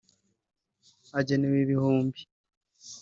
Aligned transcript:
agenewe 1.19 1.57
ibihumbi) 1.63 2.21